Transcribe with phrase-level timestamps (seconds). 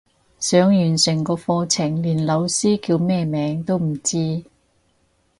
[0.39, 4.43] 上完成個課程連老師叫咩名都唔知